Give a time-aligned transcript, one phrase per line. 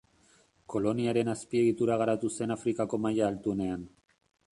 [0.73, 3.85] Koloniaren azpiegitura garatu zen Afrikako maila altuenean.